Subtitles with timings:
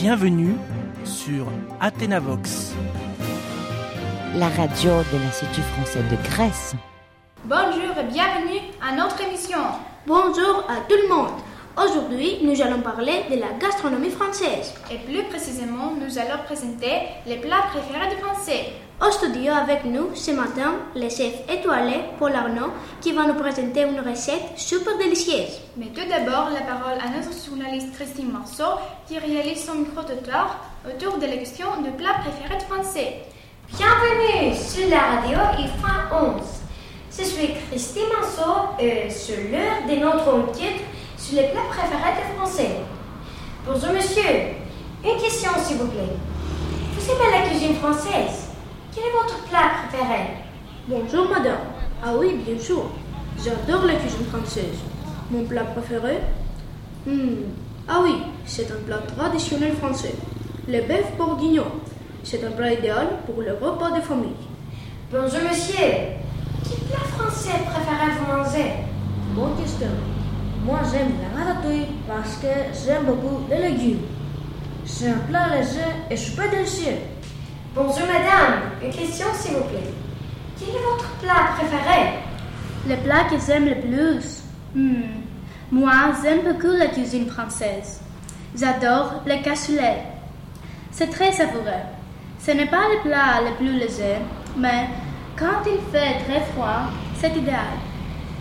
[0.00, 0.54] Bienvenue
[1.02, 1.46] sur
[1.80, 2.72] Athénavox.
[4.36, 6.76] La radio de l'Institut français de Grèce.
[7.44, 9.58] Bonjour et bienvenue à notre émission.
[10.06, 11.40] Bonjour à tout le monde.
[11.76, 14.72] Aujourd'hui, nous allons parler de la gastronomie française.
[14.88, 18.66] Et plus précisément, nous allons présenter les plats préférés des Français.
[19.00, 23.82] Au studio avec nous ce matin, le chef étoilé Paul Arnaud qui va nous présenter
[23.82, 25.60] une recette super délicieuse.
[25.76, 31.16] Mais tout d'abord, la parole à notre journaliste Christine Marceau qui réalise son micro-trottoir autour
[31.18, 33.22] de la question de plats préférés des Français.
[33.68, 36.42] Bienvenue sur la radio IFRA 11.
[37.16, 40.82] Je suis Christine Marceau et c'est l'heure de notre enquête
[41.16, 42.70] sur les plats préférés des Français.
[43.64, 44.56] Bonjour monsieur,
[45.04, 46.16] une question s'il vous plaît.
[46.98, 48.47] Vous aimez la cuisine française?
[49.08, 50.34] Est votre plat préféré
[50.86, 51.58] Bonjour madame.
[52.02, 52.84] Ah oui, bien sûr.
[53.42, 54.78] J'adore la cuisine française.
[55.30, 56.18] Mon plat préféré?
[57.06, 57.52] Hmm.
[57.86, 58.16] Ah oui,
[58.46, 60.14] c'est un plat traditionnel français.
[60.66, 61.66] Le bœuf bourguignon.
[62.24, 64.36] C'est un plat idéal pour le repas de famille.
[65.10, 65.74] Bonjour monsieur,
[66.64, 68.72] quel plat français préférez-vous manger?
[69.34, 69.88] Bonne question.
[70.64, 74.00] Moi, j'aime la ratatouille parce que j'aime beaucoup les légumes.
[74.84, 76.96] C'est un plat léger et super délicieux.
[77.80, 79.94] Bonjour madame, une question s'il vous plaît.
[80.58, 82.18] Quel est votre plat préféré?
[82.88, 84.42] Le plat que j'aime le plus
[84.74, 85.22] Hmm.
[85.70, 88.00] Moi, j'aime beaucoup la cuisine française.
[88.58, 90.02] J'adore le cassoulet.
[90.90, 91.84] C'est très savoureux.
[92.40, 94.16] Ce n'est pas le plat le plus léger,
[94.56, 94.88] mais
[95.38, 96.90] quand il fait très froid,
[97.20, 97.78] c'est idéal.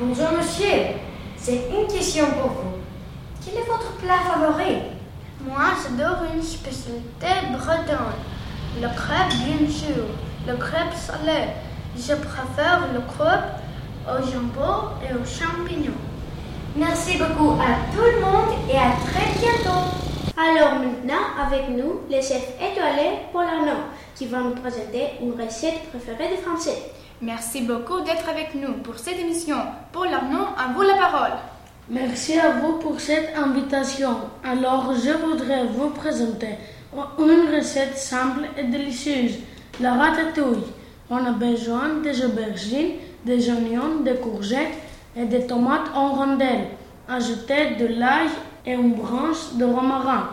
[0.00, 0.96] Bonjour monsieur,
[1.36, 2.78] c'est une question pour vous.
[3.44, 4.78] Quel est votre plat favori?
[5.46, 8.16] Moi, j'adore une spécialité bretonne.
[8.78, 10.04] Le crêpe, bien sûr.
[10.46, 11.48] Le crêpe salé.
[11.96, 13.50] Je préfère le crêpe
[14.06, 15.92] au jambon et aux champignons.
[16.76, 19.90] Merci beaucoup à tout le monde et à très bientôt.
[20.36, 23.82] Alors maintenant, avec nous, le chef étoilé Paul Arnaud,
[24.14, 26.92] qui va nous présenter une recette préférée des Français.
[27.20, 29.56] Merci beaucoup d'être avec nous pour cette émission.
[29.92, 31.32] Paul Arnaud, à vous la parole.
[31.90, 34.16] Merci à vous pour cette invitation.
[34.44, 36.56] Alors, je voudrais vous présenter
[37.18, 39.38] une recette simple et délicieuse,
[39.80, 40.64] la ratatouille.
[41.08, 44.78] On a besoin des aubergines, des oignons, des courgettes
[45.16, 46.68] et des tomates en rondelles.
[47.08, 48.28] Ajoutez de l'ail
[48.66, 50.30] et une branche de romarin.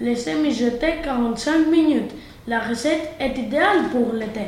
[0.00, 2.12] Laissez mijoter 45 minutes.
[2.46, 4.46] La recette est idéale pour l'été.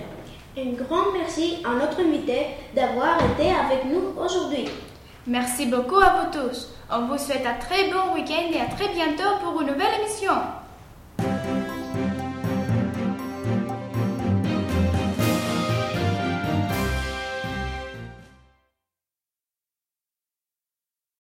[0.56, 4.68] Un grand merci à notre invité d'avoir été avec nous aujourd'hui.
[5.26, 6.68] Merci beaucoup à vous tous.
[6.90, 10.32] On vous souhaite un très bon week-end et à très bientôt pour une nouvelle émission.